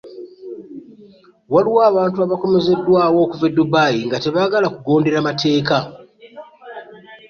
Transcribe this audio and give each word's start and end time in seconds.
Waliwo 1.53 1.79
abantu 1.89 2.17
abakomezeddwawo 2.25 3.17
okuva 3.25 3.45
e 3.51 3.53
Dubai 3.57 3.97
nga 4.07 4.17
tebaagala 4.23 4.67
kugongera 4.75 5.27
mateeka. 5.27 5.77